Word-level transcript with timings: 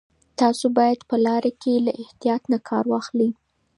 تاسو 0.39 0.65
باید 0.77 0.99
په 1.09 1.15
لاره 1.25 1.51
کې 1.61 1.73
له 1.85 1.91
احتیاط 2.03 2.43
نه 2.51 2.59
کار 2.69 2.85
واخلئ. 2.91 3.29